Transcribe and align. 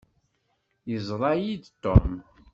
Yeẓṛa-yi-d 0.89 1.63
Tom. 1.83 2.11